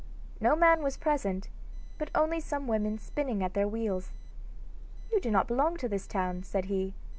No 0.39 0.55
man 0.55 0.81
was 0.81 0.97
present, 0.97 1.47
but 1.99 2.09
only 2.15 2.39
some 2.39 2.65
women 2.65 2.97
spinning 2.97 3.43
at 3.43 3.53
their 3.53 3.67
wheels. 3.67 4.09
'You 5.11 5.21
do 5.21 5.29
not 5.29 5.47
belong 5.47 5.77
to 5.77 5.87
this 5.87 6.07
town,' 6.07 6.41
said 6.41 6.65
he. 6.65 6.95